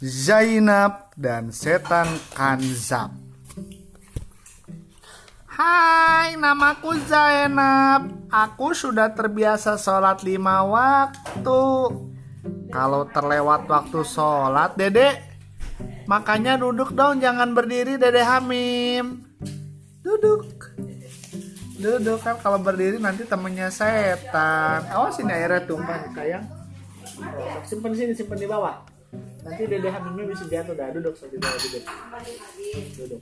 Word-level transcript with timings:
Zainab 0.00 1.12
dan 1.12 1.52
setan 1.52 2.08
Kanzab. 2.32 3.12
Hai, 5.44 6.40
namaku 6.40 6.96
Zainab. 7.04 8.08
Aku 8.32 8.72
sudah 8.72 9.12
terbiasa 9.12 9.76
sholat 9.76 10.24
lima 10.24 10.64
waktu. 10.64 11.64
Kalau 12.72 13.12
terlewat 13.12 13.68
waktu 13.68 14.00
sholat, 14.00 14.72
dedek, 14.72 15.20
makanya 16.08 16.56
duduk 16.56 16.96
dong, 16.96 17.20
jangan 17.20 17.52
berdiri, 17.52 18.00
dedek 18.00 18.24
Hamim. 18.24 19.20
Duduk. 20.00 20.48
Duduk 21.76 22.24
kan 22.24 22.40
kalau 22.40 22.56
berdiri 22.56 22.96
nanti 22.96 23.28
temennya 23.28 23.68
setan. 23.68 24.80
Awas 24.96 25.20
ini 25.20 25.28
airnya 25.28 25.60
tumpah, 25.60 26.08
sayang. 26.16 26.48
Simpan 27.68 27.92
sini, 27.92 28.16
simpan 28.16 28.40
di 28.40 28.48
bawah. 28.48 28.89
Nanti 29.40 29.62
dede 29.64 29.88
hamilnya 29.88 30.24
bisa 30.28 30.44
jatuh 30.48 30.74
dah. 30.76 30.88
Duduk 30.92 31.14
di 31.16 31.36
bawah 31.40 31.58
duduk. 31.60 31.84
Duduk. 32.96 33.20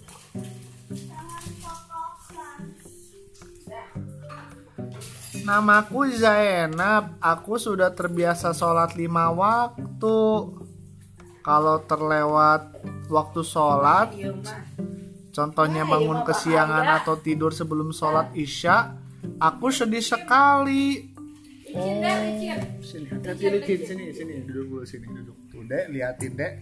Namaku 5.44 6.00
Zainab. 6.12 7.16
Aku 7.22 7.56
sudah 7.56 7.94
terbiasa 7.94 8.52
sholat 8.52 8.98
lima 8.98 9.30
waktu. 9.32 10.20
Kalau 11.48 11.80
terlewat 11.88 12.76
waktu 13.08 13.40
sholat, 13.40 14.12
contohnya 15.32 15.88
bangun 15.88 16.20
kesiangan 16.20 17.00
atau 17.00 17.16
tidur 17.16 17.56
sebelum 17.56 17.88
sholat 17.88 18.36
isya, 18.36 18.92
aku 19.40 19.72
sedih 19.72 20.04
sekali. 20.04 21.08
Oh, 21.72 21.84
sini, 22.84 23.08
hati 23.08 23.44
licin 23.48 23.80
sini, 23.80 24.04
sini, 24.12 24.44
duduk 24.44 24.64
dulu 24.72 24.84
sini, 24.84 25.04
duduk. 25.08 25.36
Dek, 25.68 25.92
liatin 25.92 26.32
dek. 26.32 26.52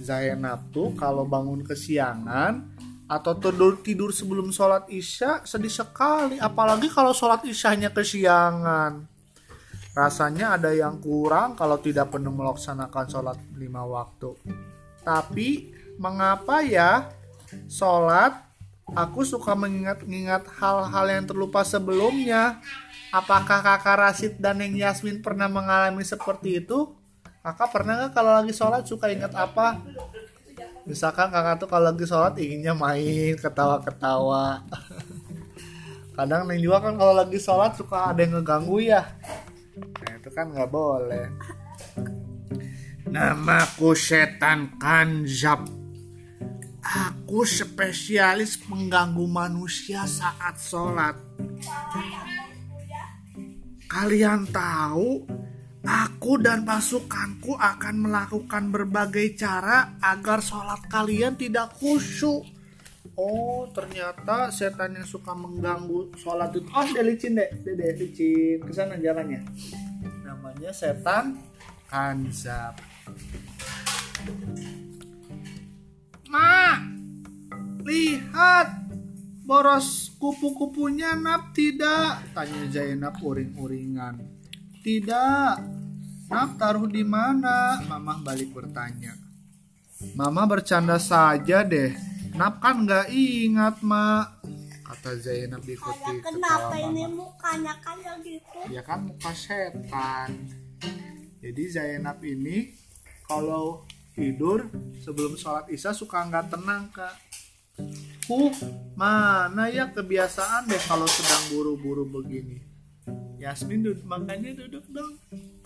Zainab 0.00 0.72
tuh 0.72 0.96
kalau 0.96 1.28
bangun 1.28 1.60
kesiangan 1.60 2.72
atau 3.10 3.34
tidur 3.36 3.82
tidur 3.84 4.10
sebelum 4.14 4.48
sholat 4.54 4.88
isya 4.88 5.44
sedih 5.44 5.70
sekali, 5.70 6.40
apalagi 6.40 6.88
kalau 6.88 7.12
sholat 7.12 7.44
isyanya 7.44 7.92
kesiangan. 7.92 9.04
Rasanya 9.90 10.54
ada 10.54 10.70
yang 10.70 11.02
kurang 11.02 11.58
kalau 11.58 11.76
tidak 11.82 12.14
penuh 12.14 12.30
melaksanakan 12.30 13.06
sholat 13.10 13.38
lima 13.58 13.82
waktu. 13.82 14.32
Tapi 15.02 15.74
mengapa 15.98 16.62
ya 16.62 17.10
sholat 17.66 18.46
aku 18.94 19.26
suka 19.26 19.58
mengingat-ingat 19.58 20.46
hal-hal 20.62 21.06
yang 21.10 21.24
terlupa 21.26 21.66
sebelumnya? 21.66 22.62
Apakah 23.10 23.58
kakak 23.58 23.98
Rasid 23.98 24.32
dan 24.38 24.62
Neng 24.62 24.78
Yasmin 24.78 25.18
pernah 25.18 25.50
mengalami 25.50 26.06
seperti 26.06 26.62
itu? 26.62 26.99
Kakak 27.40 27.72
pernah 27.72 27.96
nggak 27.96 28.12
kalau 28.12 28.36
lagi 28.36 28.52
sholat 28.52 28.84
suka 28.84 29.08
ingat 29.08 29.32
apa? 29.32 29.80
Misalkan 30.84 31.32
kakak 31.32 31.64
tuh 31.64 31.68
kalau 31.72 31.88
lagi 31.88 32.04
sholat 32.04 32.36
inginnya 32.36 32.76
main, 32.76 33.32
ketawa-ketawa. 33.40 34.60
Kadang 36.20 36.44
Neng 36.44 36.60
juga 36.60 36.84
kan 36.84 37.00
kalau 37.00 37.16
lagi 37.16 37.40
sholat 37.40 37.72
suka 37.80 38.12
ada 38.12 38.20
yang 38.20 38.36
ngeganggu 38.36 38.84
ya. 38.84 39.08
Nah 39.72 40.12
itu 40.20 40.28
kan 40.36 40.52
nggak 40.52 40.68
boleh. 40.68 41.32
Namaku 43.08 43.96
Setan 43.96 44.76
Kanjab. 44.76 45.64
Aku 46.84 47.48
spesialis 47.48 48.60
mengganggu 48.68 49.24
manusia 49.24 50.04
saat 50.04 50.60
sholat. 50.60 51.16
Kalian 53.88 54.44
tahu, 54.52 55.24
aku 55.90 56.38
dan 56.38 56.62
pasukanku 56.62 57.58
akan 57.58 58.06
melakukan 58.06 58.70
berbagai 58.70 59.34
cara 59.34 59.98
agar 59.98 60.38
sholat 60.38 60.86
kalian 60.86 61.34
tidak 61.34 61.74
khusyuk. 61.74 62.46
Oh, 63.18 63.66
ternyata 63.74 64.54
setan 64.54 64.94
yang 64.94 65.04
suka 65.04 65.34
mengganggu 65.34 66.14
sholat 66.14 66.54
itu. 66.54 66.70
Oh, 66.70 66.86
dia 66.86 67.02
licin 67.02 67.34
deh, 67.34 67.50
deh 67.66 67.92
licin. 67.98 68.62
Ke 68.62 68.70
sana 68.70 68.94
jalannya. 68.96 69.42
Namanya 70.22 70.70
setan 70.70 71.42
kanzab. 71.90 72.78
Ma, 76.30 76.78
lihat 77.82 78.86
boros 79.42 80.14
kupu-kupunya 80.22 81.18
Nap 81.18 81.50
tidak? 81.50 82.22
Tanya 82.30 82.62
Zainab 82.70 83.18
uring-uringan. 83.18 84.22
Tidak. 84.80 85.79
Nap 86.30 86.54
taruh 86.62 86.86
di 86.86 87.02
mana? 87.02 87.82
Mama 87.90 88.22
balik 88.22 88.54
bertanya. 88.54 89.18
Mama 90.14 90.46
bercanda 90.46 90.94
saja 90.96 91.66
deh. 91.66 91.90
Nap 92.38 92.62
kan 92.62 92.86
nggak 92.86 93.10
ingat, 93.10 93.82
Ma. 93.82 94.38
Kata 94.86 95.18
Zainab 95.18 95.62
ikuti 95.66 95.98
Kenapa 96.22 96.70
ketawa 96.70 96.76
ini 96.78 97.02
Mama. 97.06 97.14
mukanya 97.18 97.74
kayak 97.82 98.16
gitu? 98.22 98.58
Ya 98.70 98.82
kan 98.86 99.10
muka 99.10 99.34
setan. 99.34 100.46
Jadi 101.42 101.62
Zainab 101.66 102.22
ini 102.22 102.74
kalau 103.26 103.82
tidur 104.14 104.70
sebelum 105.02 105.34
sholat 105.34 105.66
isya 105.66 105.90
suka 105.90 106.22
nggak 106.26 106.46
tenang 106.54 106.90
kak. 106.94 107.14
Huh, 108.30 108.54
mana 108.94 109.66
ya 109.66 109.90
kebiasaan 109.90 110.70
deh 110.70 110.82
kalau 110.86 111.10
sedang 111.10 111.42
buru-buru 111.50 112.06
begini. 112.06 112.62
Yasmin 113.40 113.82
duduk, 113.82 114.04
makanya 114.06 114.52
duduk 114.54 114.84
dong. 114.92 115.16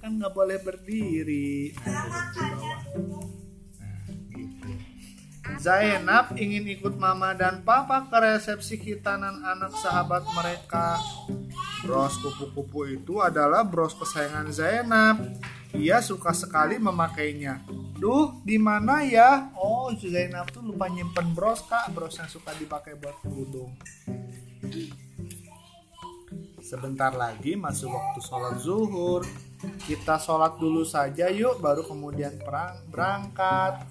Kan 0.04 0.20
nggak 0.20 0.37
boleh 0.37 0.60
berdiri. 0.60 1.72
Nah, 1.81 2.04
duduk 2.04 2.28
di 2.28 2.42
bawah. 2.44 2.81
Nah, 3.81 3.97
gitu. 4.37 4.70
Zainab 5.56 6.37
ingin 6.37 6.69
ikut 6.76 7.00
mama 7.00 7.32
dan 7.32 7.65
papa 7.65 8.04
ke 8.12 8.19
resepsi 8.20 8.76
hitanan 8.76 9.41
anak 9.41 9.72
sahabat 9.81 10.28
mereka. 10.37 11.00
Bros 11.88 12.20
kupu-kupu 12.20 12.84
itu 12.92 13.25
adalah 13.25 13.65
bros 13.65 13.97
kesayangan 13.97 14.53
Zainab. 14.53 15.25
Ia 15.72 16.04
suka 16.04 16.36
sekali 16.36 16.76
memakainya. 16.76 17.65
Duh, 17.97 18.44
di 18.44 18.60
mana 18.60 19.00
ya? 19.09 19.56
Oh, 19.56 19.88
Zainab 19.97 20.53
tuh 20.53 20.60
lupa 20.69 20.84
nyimpen 20.92 21.32
bros 21.32 21.65
kak, 21.65 21.97
bros 21.97 22.12
yang 22.21 22.28
suka 22.28 22.53
dipakai 22.60 22.92
buat 23.00 23.25
kerudung. 23.25 23.72
Sebentar 26.60 27.16
lagi 27.16 27.56
masuk 27.56 27.88
waktu 27.88 28.21
sholat 28.21 28.60
zuhur. 28.60 29.25
Kita 29.84 30.16
sholat 30.16 30.56
dulu 30.56 30.82
saja 30.86 31.28
yuk, 31.28 31.60
baru 31.60 31.84
kemudian 31.84 32.41
perang 32.41 32.80
berangkat. 32.88 33.84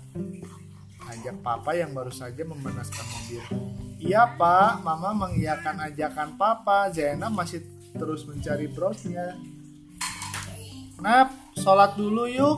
Ajak 1.04 1.36
papa 1.44 1.76
yang 1.78 1.92
baru 1.92 2.10
saja 2.10 2.42
memanaskan 2.48 3.06
mobil. 3.06 3.44
Iya 4.04 4.36
pak, 4.36 4.84
mama 4.84 5.28
mengiyakan 5.28 5.80
ajakan 5.92 6.36
papa. 6.36 6.92
Zainab 6.92 7.32
masih 7.32 7.64
terus 7.96 8.26
mencari 8.26 8.68
brosnya. 8.68 9.38
Nap, 11.00 11.32
sholat 11.56 11.96
dulu 12.00 12.28
yuk. 12.28 12.58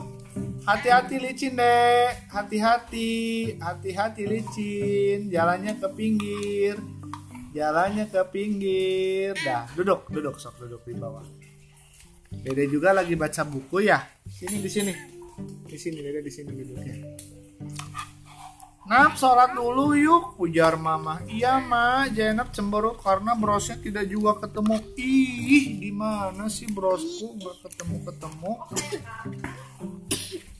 Hati-hati 0.66 1.22
licin 1.22 1.54
deh. 1.54 2.10
Hati-hati, 2.30 3.10
hati-hati 3.58 4.22
licin. 4.26 5.30
Jalannya 5.30 5.78
ke 5.78 5.88
pinggir. 5.94 6.76
Jalannya 7.54 8.10
ke 8.10 8.22
pinggir. 8.30 9.32
Dah, 9.40 9.70
duduk, 9.72 10.10
duduk, 10.10 10.36
sok 10.42 10.66
duduk 10.66 10.82
di 10.84 10.94
bawah. 10.98 11.22
Dede 12.42 12.64
juga 12.68 12.92
lagi 12.92 13.14
baca 13.14 13.42
buku 13.44 13.86
ya. 13.86 14.02
Sini 14.26 14.58
di 14.60 14.70
sini. 14.70 14.92
Di 15.64 15.76
sini, 15.78 15.98
Dede 16.00 16.20
di 16.24 16.32
sini 16.32 16.50
duduknya. 16.52 16.94
Nap, 18.86 19.18
sholat 19.18 19.50
dulu 19.50 19.98
yuk, 19.98 20.38
ujar 20.38 20.78
mama. 20.78 21.18
Iya, 21.26 21.58
ma, 21.58 22.06
Zainab 22.06 22.54
cemberut 22.54 23.02
karena 23.02 23.34
brosnya 23.34 23.74
tidak 23.82 24.06
juga 24.06 24.38
ketemu. 24.46 24.78
Ih, 24.94 25.82
di 25.82 25.90
mana 25.90 26.46
sih 26.46 26.70
brosku 26.70 27.34
nggak 27.34 27.66
ketemu-ketemu? 27.66 28.52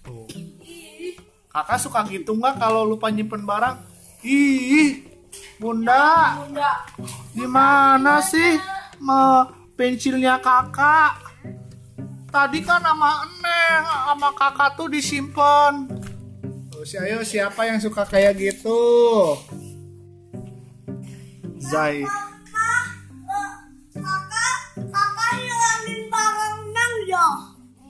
Tuh. 0.03 0.27
Kakak 1.55 1.79
suka 1.79 2.03
gitu 2.11 2.35
nggak 2.35 2.59
kalau 2.59 2.83
lupa 2.83 3.15
nyimpen 3.15 3.47
barang? 3.47 3.79
Ih, 4.27 5.07
bunda, 5.63 6.35
di 7.31 7.47
mana 7.47 8.19
sih 8.27 8.59
me 8.99 9.47
pensilnya 9.79 10.43
kakak? 10.43 11.26
Tadi 12.37 12.61
kan 12.61 12.85
sama 12.85 13.25
Neng, 13.41 13.85
sama 14.13 14.29
kakak 14.37 14.77
tuh 14.77 14.93
disimpan. 14.93 15.89
Oh, 16.77 16.85
si 16.85 17.01
ayo 17.01 17.25
siapa 17.25 17.65
yang 17.65 17.81
suka 17.81 18.05
kayak 18.05 18.37
gitu? 18.37 18.77
Zai. 21.57 22.05
Eh, 22.05 22.09
ya? 27.09 27.25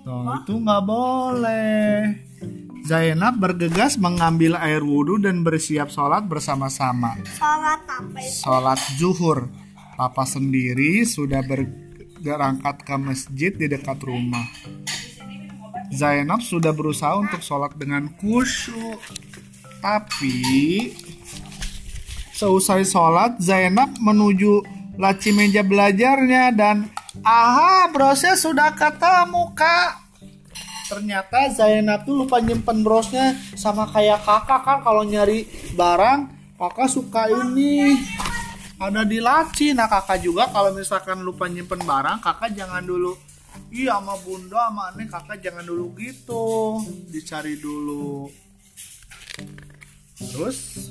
Tuh, 0.07 0.31
itu 0.39 0.55
nggak 0.63 0.83
boleh. 0.87 2.15
Zainab 2.87 3.43
bergegas 3.43 3.99
mengambil 3.99 4.55
air 4.63 4.87
wudhu 4.87 5.19
dan 5.19 5.43
bersiap 5.43 5.91
sholat 5.91 6.23
bersama-sama. 6.31 7.19
Sholat 7.35 7.83
apa 7.83 8.19
itu? 8.23 8.47
Sholat 8.47 8.79
zuhur. 8.95 9.51
Papa 9.99 10.23
sendiri 10.23 11.03
sudah 11.03 11.43
berangkat 12.21 12.83
ke 12.85 12.95
masjid 12.97 13.53
di 13.53 13.67
dekat 13.69 14.01
rumah. 14.03 14.47
Zainab 15.93 16.43
sudah 16.43 16.75
berusaha 16.75 17.17
untuk 17.17 17.41
sholat 17.41 17.73
dengan 17.79 18.11
khusyuk. 18.19 18.99
Tapi 19.81 20.37
seusai 22.37 22.83
sholat 22.85 23.39
Zainab 23.39 23.95
menuju 24.03 24.61
laci 24.99 25.31
meja 25.33 25.63
belajarnya 25.63 26.53
dan 26.57 26.91
aha 27.23 27.89
brosnya 27.93 28.35
sudah 28.35 28.73
ketemu 28.75 29.53
kak. 29.57 30.05
Ternyata 30.87 31.51
Zainab 31.51 32.07
tuh 32.07 32.25
lupa 32.25 32.39
nyimpen 32.39 32.87
brosnya 32.87 33.35
sama 33.59 33.91
kayak 33.91 34.23
kakak 34.23 34.63
kan 34.63 34.79
kalau 34.83 35.03
nyari 35.03 35.47
barang 35.75 36.31
kakak 36.57 36.89
suka 36.89 37.27
ini 37.31 37.99
ada 38.77 39.03
di 39.05 39.19
laci. 39.21 39.73
Nah 39.73 39.89
kakak 39.89 40.21
juga 40.21 40.49
kalau 40.53 40.73
misalkan 40.77 41.25
lupa 41.25 41.49
nyimpen 41.49 41.81
barang 41.85 42.21
kakak 42.21 42.53
jangan 42.53 42.85
dulu 42.85 43.17
Iya 43.73 43.99
sama 43.99 44.15
bunda 44.21 44.69
sama 44.69 44.83
aneh 44.93 45.09
kakak 45.09 45.41
jangan 45.41 45.65
dulu 45.65 45.97
gitu. 45.97 46.81
Dicari 47.09 47.57
dulu. 47.57 48.29
Terus 50.17 50.91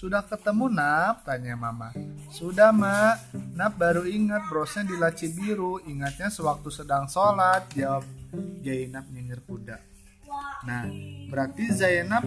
Sudah 0.00 0.24
ketemu 0.24 0.72
Nap? 0.72 1.28
Tanya 1.28 1.60
mama. 1.60 1.92
Sudah 2.32 2.72
mak 2.72 3.20
Nap 3.52 3.76
baru 3.76 4.08
ingat 4.08 4.48
brosnya 4.48 4.88
di 4.88 4.96
laci 4.96 5.28
biru. 5.28 5.76
Ingatnya 5.84 6.32
sewaktu 6.32 6.72
sedang 6.72 7.04
sholat 7.04 7.68
Jawab 7.76 8.08
Zainab 8.64 9.04
nyinyir 9.12 9.44
kuda. 9.44 9.76
Nah 10.64 10.88
berarti 11.28 11.68
Zainab 11.68 12.24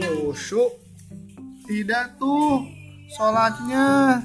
khusyuk. 0.00 0.80
Tidak 1.68 2.16
tuh 2.16 2.79
Sholatnya 3.10 4.22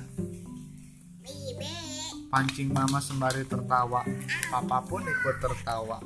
Pancing 2.29 2.69
mama 2.69 2.99
sembari 2.99 3.47
tertawa. 3.47 4.03
Papa 4.51 4.83
pun 4.83 5.01
ikut 5.01 5.35
tertawa. 5.39 6.03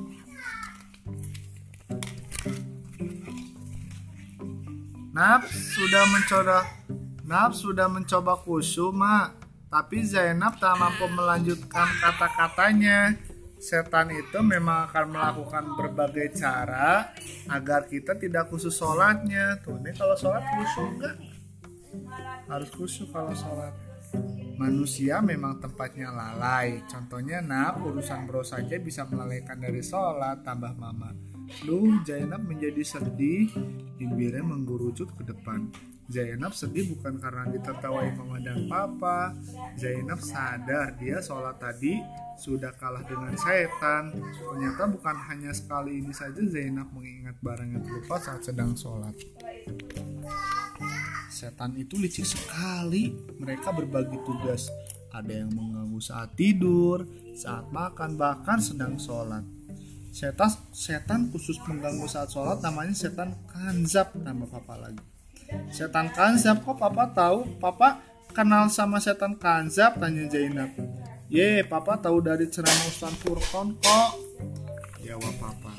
Naf 5.09 5.49
sudah 5.49 6.05
mencoba 6.13 6.59
Naf 7.25 7.57
sudah 7.57 7.89
mencoba 7.89 8.37
khusyuk, 8.37 8.93
Mak. 8.93 9.41
Tapi 9.73 10.05
Zainab 10.05 10.61
tak 10.61 10.77
mampu 10.77 11.09
melanjutkan 11.09 11.89
kata-katanya. 11.97 13.17
Setan 13.59 14.13
itu 14.13 14.39
memang 14.39 14.87
akan 14.87 15.05
melakukan 15.13 15.65
berbagai 15.75 16.31
cara 16.37 17.11
agar 17.51 17.89
kita 17.89 18.15
tidak 18.15 18.47
khusus 18.53 18.71
sholatnya. 18.71 19.59
Tuh, 19.65 19.81
ini 19.81 19.91
kalau 19.97 20.15
sholat 20.15 20.45
khusyuk 20.45 20.89
enggak? 20.95 21.15
Harus 22.49 22.69
khusyuk 22.73 23.13
kalau 23.13 23.31
sholat. 23.37 23.71
Manusia 24.57 25.21
memang 25.21 25.61
tempatnya 25.61 26.09
lalai. 26.09 26.81
Contohnya, 26.89 27.39
nah 27.39 27.77
urusan 27.77 28.25
bro 28.25 28.41
saja 28.41 28.75
bisa 28.81 29.05
melalaikan 29.05 29.61
dari 29.61 29.79
sholat, 29.79 30.41
tambah 30.41 30.73
mama. 30.75 31.13
Duh, 31.63 32.01
Zainab 32.03 32.43
menjadi 32.43 32.81
sedih, 32.81 33.49
bibirnya 33.95 34.41
menggurucut 34.41 35.13
ke 35.13 35.23
depan. 35.23 35.69
Zainab 36.09 36.57
sedih 36.57 36.97
bukan 36.97 37.21
karena 37.21 37.45
ditertawai 37.53 38.09
mama 38.17 38.41
dan 38.41 38.65
papa. 38.65 39.37
Zainab 39.77 40.17
sadar 40.17 40.97
dia 40.97 41.21
sholat 41.21 41.61
tadi 41.61 42.01
sudah 42.33 42.73
kalah 42.81 43.05
dengan 43.05 43.37
setan. 43.37 44.09
Ternyata 44.33 44.89
bukan 44.89 45.15
hanya 45.29 45.53
sekali 45.53 46.01
ini 46.01 46.09
saja 46.09 46.41
Zainab 46.49 46.89
mengingat 46.97 47.37
barang 47.45 47.69
yang 47.77 47.83
terlupa 47.85 48.17
saat 48.17 48.41
sedang 48.41 48.73
sholat. 48.73 49.13
Setan 51.29 51.77
itu 51.77 51.95
licik 51.95 52.25
sekali. 52.25 53.13
Mereka 53.37 53.69
berbagi 53.69 54.17
tugas. 54.25 54.67
Ada 55.13 55.45
yang 55.45 55.53
mengganggu 55.53 56.01
saat 56.01 56.33
tidur, 56.33 57.05
saat 57.37 57.69
makan, 57.69 58.17
bahkan 58.17 58.57
sedang 58.57 58.97
sholat. 58.97 59.45
Setan, 60.09 60.49
setan 60.73 61.29
khusus 61.29 61.61
mengganggu 61.69 62.09
saat 62.09 62.33
sholat 62.33 62.61
namanya 62.65 62.97
setan 62.97 63.37
kanzab 63.45 64.09
nama 64.17 64.45
papa 64.49 64.73
lagi. 64.77 65.01
Setan 65.69 66.09
kanzab 66.13 66.65
kok 66.65 66.77
papa 66.81 67.13
tahu? 67.13 67.57
Papa 67.61 68.01
kenal 68.33 68.69
sama 68.73 68.97
setan 68.97 69.37
kanzab 69.37 70.01
tanya 70.01 70.25
Zainab. 70.29 70.73
Ye, 71.29 71.61
papa 71.61 72.01
tahu 72.01 72.25
dari 72.25 72.49
ceramah 72.49 72.89
Ustaz 72.89 73.13
Furqon 73.21 73.77
kok. 73.77 74.11
Jawab 75.05 75.33
papa. 75.37 75.73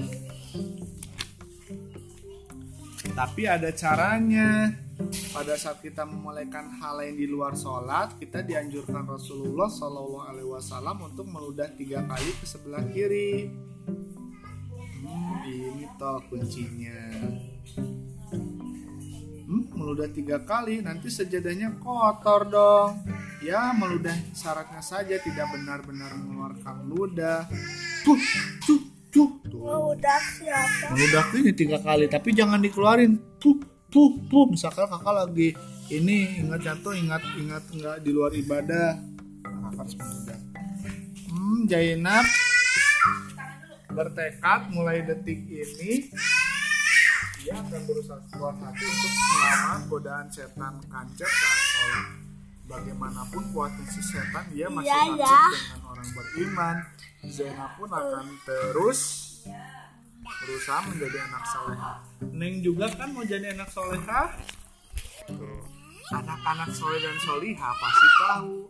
Tapi 3.15 3.43
ada 3.51 3.71
caranya. 3.75 4.71
Pada 5.11 5.59
saat 5.59 5.83
kita 5.83 6.07
memulaikan 6.07 6.71
hal 6.79 7.03
lain 7.03 7.19
di 7.19 7.27
luar 7.27 7.59
sholat, 7.59 8.15
kita 8.15 8.47
dianjurkan 8.47 9.11
Rasulullah 9.11 9.67
Shallallahu 9.67 10.23
Alaihi 10.23 10.47
Wasallam 10.47 11.03
untuk 11.03 11.27
meludah 11.27 11.67
tiga 11.75 12.07
kali 12.07 12.31
ke 12.39 12.47
sebelah 12.47 12.83
kiri. 12.95 13.51
Hmm, 15.03 15.43
ini 15.43 15.91
toh 15.99 16.23
kuncinya. 16.31 17.03
Hmm, 19.51 19.67
meludah 19.75 20.07
tiga 20.15 20.47
kali, 20.47 20.79
nanti 20.79 21.11
sejadahnya 21.11 21.75
kotor 21.83 22.47
dong. 22.47 23.03
Ya, 23.43 23.75
meludah 23.75 24.15
syaratnya 24.31 24.79
saja 24.79 25.19
tidak 25.19 25.51
benar-benar 25.51 26.15
mengeluarkan 26.23 26.87
ludah. 26.87 27.51
Tuh, 28.07 28.21
tuh, 28.63 28.83
tuh, 29.11 29.31
tuh. 29.43 29.59
Udah 29.91 30.21
siapa? 30.39 30.95
Meludah 30.95 31.25
ini 31.35 31.51
tiga 31.51 31.83
kali, 31.83 32.07
tapi 32.07 32.31
jangan 32.31 32.63
dikeluarin. 32.63 33.19
Tuh, 33.43 33.59
tuh, 33.91 34.17
tuh. 34.27 34.47
Misalkan 34.49 34.87
kakak 34.87 35.15
lagi 35.15 35.53
ini 35.91 36.41
ingat 36.41 36.63
jatuh, 36.63 36.95
ingat 36.95 37.23
ingat 37.37 37.63
nggak 37.67 37.97
di 38.01 38.11
luar 38.11 38.33
ibadah, 38.33 38.97
kakak 39.43 39.73
harus 39.77 39.95
meludah. 39.99 40.39
Hmm, 41.29 41.59
Zainab 41.67 42.27
bertekad 43.91 44.61
mulai 44.71 45.03
detik 45.03 45.43
ini 45.45 46.15
dia 47.41 47.57
akan 47.57 47.81
berusaha 47.89 48.21
kuat 48.37 48.57
hati 48.61 48.85
untuk 48.85 49.11
melawan 49.11 49.81
godaan 49.89 50.27
setan 50.29 50.75
kancet 50.87 51.25
saat 51.27 51.61
sholat. 51.67 52.07
Bagaimanapun 52.71 53.51
kuatnya 53.51 53.83
si 53.91 53.99
setan, 53.99 54.45
dia 54.55 54.71
masih 54.71 54.87
Iya, 54.87 55.01
takut 55.11 55.19
ya. 55.19 55.43
dengan 55.51 55.81
orang 55.91 56.09
beriman. 56.15 56.77
Zainab 57.27 57.71
pun 57.75 57.91
akan 57.91 58.27
terus 58.47 59.01
berusaha 60.39 60.81
menjadi 60.87 61.19
anak 61.27 61.45
soleha. 61.51 61.93
Neng 62.31 62.63
juga 62.63 62.87
kan 62.95 63.11
mau 63.11 63.27
jadi 63.27 63.53
anak 63.55 63.71
soleha. 63.73 64.23
Anak-anak 66.11 66.71
soleh 66.75 66.99
dan 66.99 67.17
soliha 67.23 67.71
pasti 67.71 68.09
tahu 68.19 68.67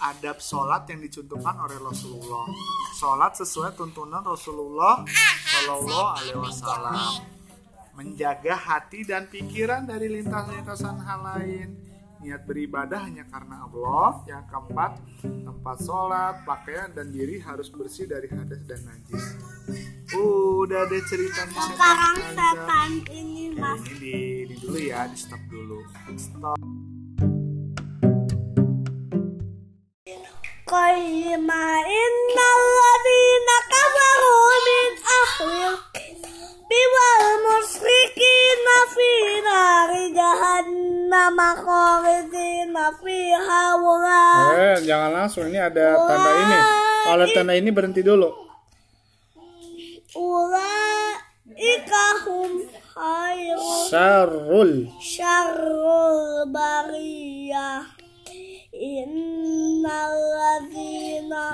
adab 0.00 0.38
sholat 0.42 0.82
yang 0.90 1.00
dicontohkan 1.04 1.54
oleh 1.60 1.78
Rasulullah. 1.78 2.46
Sholat 2.98 3.32
sesuai 3.38 3.78
tuntunan 3.78 4.24
Rasulullah 4.24 5.04
Shallallahu 5.06 6.08
Alaihi 6.18 6.40
Wasallam. 6.40 7.22
Menjaga 7.94 8.56
hati 8.56 9.04
dan 9.04 9.28
pikiran 9.28 9.84
dari 9.86 10.08
lintas-lintasan 10.08 10.98
hal 11.04 11.20
lain 11.20 11.89
niat 12.20 12.44
beribadah 12.44 13.00
hanya 13.08 13.24
karena 13.26 13.64
Allah. 13.64 14.22
Yang 14.28 14.44
keempat, 14.52 14.92
tempat 15.24 15.76
sholat, 15.80 16.34
pakaian, 16.44 16.92
dan 16.92 17.08
diri 17.08 17.40
harus 17.40 17.72
bersih 17.72 18.04
dari 18.04 18.28
hadas 18.28 18.60
dan 18.68 18.80
najis. 18.84 19.24
Udah 20.10 20.90
deh 20.90 21.02
cerita 21.06 21.46
Sekarang 21.48 22.16
setan 22.36 22.90
ini 23.08 23.54
mas. 23.56 23.80
Ini 23.86 23.96
di, 23.96 24.16
di 24.52 24.54
dulu 24.60 24.78
ya, 24.78 25.08
di 25.08 25.16
stop 25.16 25.42
dulu. 25.48 25.78
Stop. 26.18 26.58
Kau 30.70 30.94
main 31.42 32.14
Eh, 44.58 44.76
jangan 44.86 45.12
langsung 45.14 45.46
ini 45.50 45.58
ada 45.58 45.96
tanda 46.06 46.30
ini. 46.36 46.58
kalau 47.06 47.26
tanda 47.30 47.54
ini 47.54 47.70
berhenti 47.70 48.02
dulu. 48.02 48.34
Ulaikahum 50.10 50.66
khairul 52.94 53.86
syarrul 53.86 54.90
syarrul 54.98 56.50
bariyah. 56.50 57.86
Innalladzina 58.80 61.44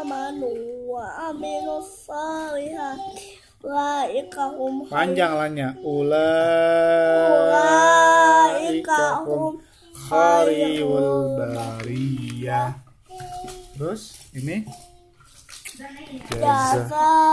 amanu 0.00 0.48
wa 0.88 1.28
amilus 1.28 2.08
salihati 2.08 3.44
ulaikahum 3.64 4.84
panjang 4.92 5.32
lahnya 5.32 5.72
ula 5.80 6.36
anfusakum 9.14 9.62
khairul 10.10 11.38
bariyah. 11.38 12.74
Terus 13.74 14.02
ini 14.34 14.66
jazaa'uhum 16.34 17.30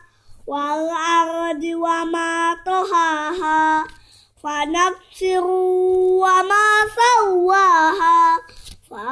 wal 0.47 0.87
ardi 0.91 1.71
wa 1.75 2.03
ma 2.07 2.55
tahaha 2.67 3.83
fanafsiru 4.43 6.19
wa 6.23 6.43
ma 6.47 6.63
sawaha 6.95 8.39
wa 8.87 9.03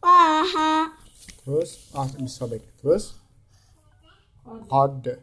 taqwaha 0.00 0.99
Terus, 1.44 1.90
ah 1.96 2.08
bisa 2.20 2.44
baik. 2.44 2.64
Terus. 2.80 3.16
Qad. 4.68 5.20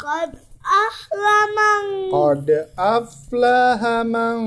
qad 0.00 0.32
ahlaman 0.60 1.84
Qad 2.08 2.48
aflaha 2.78 4.06
man. 4.06 4.38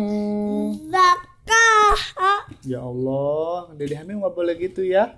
zakaha 0.90 2.34
Ya 2.66 2.82
Allah, 2.82 3.70
Dede 3.76 3.96
Hamil 4.00 4.20
nggak 4.24 4.34
boleh 4.34 4.56
gitu 4.58 4.82
ya. 4.84 5.16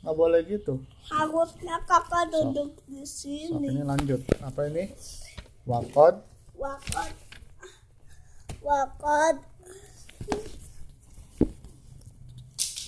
Nggak 0.00 0.16
boleh 0.16 0.40
gitu. 0.48 0.80
harusnya 1.10 1.76
kakak 1.90 2.30
duduk 2.30 2.78
di 2.86 3.02
Sok 3.02 3.26
sini 3.26 3.66
ini 3.66 3.82
lanjut. 3.82 4.22
Apa 4.40 4.70
ini? 4.70 4.94
Wakod. 5.66 6.22
wakad 6.54 7.12
wakad 8.62 9.36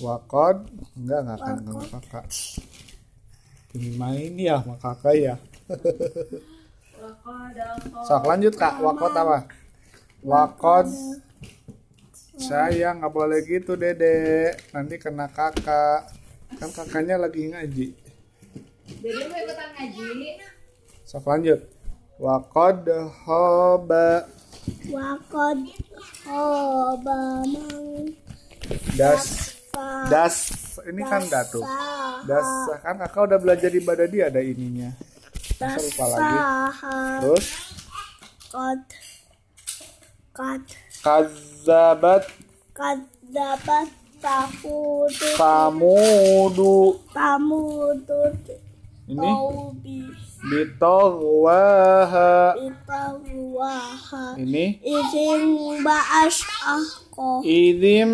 Wakod. 0.02 0.66
Enggak, 0.98 1.20
nggak 1.22 1.38
akan 1.38 1.56
sama 1.62 1.84
kakak. 1.86 2.26
Ini 3.72 3.90
main 3.96 4.34
ya 4.36 4.60
sama 4.60 4.76
kakak 4.82 5.14
ya. 5.14 5.34
Sok 8.04 8.24
lanjut 8.26 8.54
kak. 8.58 8.82
Wakod 8.82 9.12
apa? 9.14 9.38
Wakod. 10.26 10.90
Saya 12.36 12.92
nggak 12.98 13.12
boleh 13.14 13.40
gitu 13.46 13.78
dede. 13.78 14.58
Nanti 14.74 14.98
kena 14.98 15.30
kakak. 15.30 16.10
Kan 16.58 16.68
kakaknya 16.74 17.16
lagi 17.16 17.54
ngaji. 17.54 17.86
Dede 19.00 19.22
mau 19.30 19.38
ikutan 19.38 19.68
ngaji. 19.78 20.08
Sok 21.06 21.24
lanjut. 21.30 21.60
Wakod 22.22 22.86
hoba 23.24 24.28
wakad 24.92 25.58
hoba 26.22 27.20
mang 27.50 28.14
das 28.94 29.51
das. 30.08 30.36
Ini 30.82 31.02
kan 31.04 31.22
datu. 31.28 31.60
Das 32.28 32.46
kan 32.84 32.96
kakak 33.00 33.22
udah 33.32 33.38
belajar 33.40 33.68
di 33.72 33.80
badadi 33.80 34.18
ada 34.22 34.40
ininya. 34.40 34.92
Masa 35.58 35.80
lupa 35.80 36.04
lagi? 36.12 36.38
Terus? 37.24 37.46
Kad 38.52 38.80
kad 40.36 40.62
kazabat. 41.02 42.22
Tahu 44.22 45.10
samudu 45.34 46.94
kamu 47.10 47.90
tuh 48.06 48.30
ini 49.10 49.30
tahu 50.42 50.50
bi 50.50 50.66
bitogwaha 50.66 52.58
itawaha 52.58 54.34
ini? 54.42 54.82
Izin 54.82 55.82
baas 55.86 56.42
aku 56.66 57.46
idim 57.46 58.12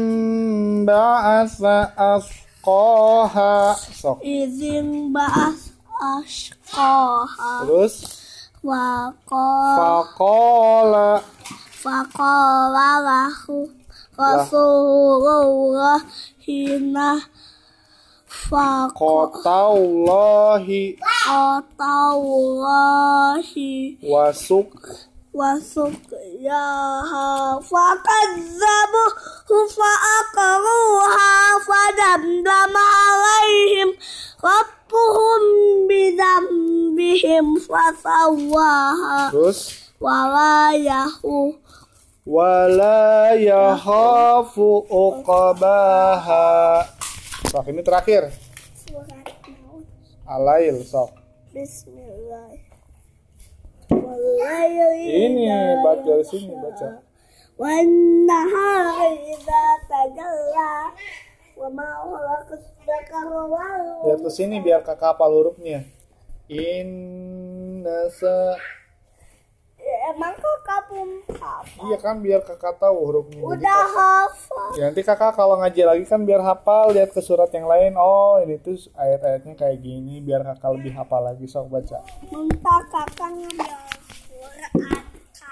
ba'asa 0.84 1.96
asqaha 1.96 3.72
sok. 3.96 4.20
Izin 4.20 5.08
baas 5.08 5.72
askoha 5.96 7.64
terus? 7.64 7.96
Wako 8.58 9.48
faqala 9.78 11.22
fakola 11.78 12.90
lahu 13.00 13.70
rasulullah 14.18 16.02
hina 16.42 17.22
Kotallahi 18.48 19.36
Kotallahi 22.16 24.00
Wasuk. 24.00 24.72
Wasuk. 25.36 25.92
Yaha. 26.40 27.60
Fakazzabuhu 27.60 29.68
Faakaruha. 29.68 31.60
Fadamdama 31.60 32.84
alaihim. 33.04 33.92
Rabbuhum 34.40 35.42
bidambihim. 35.84 37.60
Fasawaha. 37.60 39.28
Terus? 39.28 39.92
Walayahu. 40.00 41.52
Wala 42.24 43.36
Yahafu 43.36 44.88
uqabaha. 44.88 46.96
Sof 47.48 47.64
ini 47.64 47.80
terakhir. 47.80 48.28
Alail, 50.28 50.84
Sof. 50.84 51.16
Bismillah. 51.48 52.52
Ini 55.08 55.48
baca 55.80 56.12
di 56.20 56.26
sini 56.28 56.52
baca. 56.52 57.00
Wanahari 57.56 59.32
Lihat 64.04 64.20
ke 64.20 64.30
sini 64.30 64.60
biar 64.60 64.84
kakak 64.84 65.16
apa 65.16 65.24
hurufnya. 65.32 65.88
Inna 66.52 68.12
sa 68.12 68.60
Emang 70.08 70.32
kakak 70.32 70.80
belum 70.88 71.10
hafal? 71.36 71.84
iya 71.84 71.96
kan 72.00 72.16
biar 72.18 72.40
kakak 72.40 72.80
tahu 72.80 72.96
hurufnya 72.96 73.44
Udah 73.44 73.82
hafal. 73.84 74.68
Ya, 74.72 74.88
nanti 74.88 75.04
kakak 75.04 75.36
kalau 75.36 75.60
ngaji 75.60 75.82
lagi 75.84 76.04
kan 76.04 76.24
biar 76.24 76.40
hafal 76.40 76.90
lihat 76.90 77.12
ke 77.12 77.20
surat 77.20 77.52
yang 77.52 77.68
lain 77.68 77.92
oh 77.92 78.40
ini 78.40 78.56
tuh 78.56 78.76
ayat-ayatnya 78.94 79.52
kayak 79.52 79.78
gini 79.78 80.20
biar 80.20 80.40
kakak 80.42 80.70
lebih 80.74 80.92
hafal 80.92 81.20
lagi 81.20 81.44
sok 81.44 81.68
baca 81.68 82.00
Minta 82.24 82.76
kakak 82.88 83.30
ngambil 83.30 83.76
Quran. 84.28 85.07